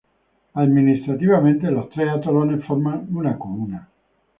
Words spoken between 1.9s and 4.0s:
tres atolones forman una comuna.